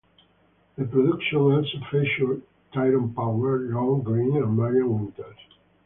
The 0.79 0.85
production 0.85 1.37
also 1.37 1.77
featured 1.91 2.41
Tyrone 2.73 3.13
Power, 3.13 3.59
Lorne 3.69 4.01
Greene 4.01 4.37
and 4.37 4.57
Marian 4.57 4.99
Winters. 4.99 5.37